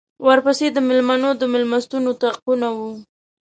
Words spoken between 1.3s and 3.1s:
د مېلمستون اطاقونه وو.